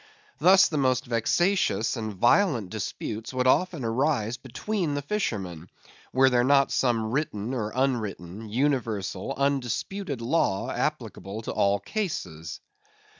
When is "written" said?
7.11-7.53